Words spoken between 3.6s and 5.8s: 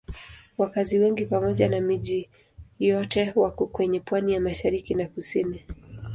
kwenye pwani ya mashariki na kusini.